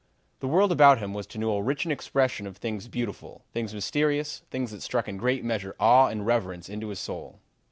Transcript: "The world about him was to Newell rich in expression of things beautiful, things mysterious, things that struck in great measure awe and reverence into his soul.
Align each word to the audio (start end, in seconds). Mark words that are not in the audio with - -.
"The 0.39 0.47
world 0.47 0.71
about 0.71 0.97
him 0.97 1.13
was 1.13 1.27
to 1.27 1.37
Newell 1.37 1.61
rich 1.61 1.85
in 1.85 1.91
expression 1.91 2.47
of 2.47 2.57
things 2.57 2.87
beautiful, 2.87 3.43
things 3.53 3.71
mysterious, 3.71 4.41
things 4.49 4.71
that 4.71 4.81
struck 4.81 5.07
in 5.07 5.15
great 5.17 5.43
measure 5.43 5.75
awe 5.79 6.07
and 6.07 6.25
reverence 6.25 6.69
into 6.69 6.87
his 6.87 6.97
soul. 6.97 7.39